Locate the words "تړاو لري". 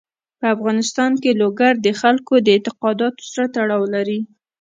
3.55-4.19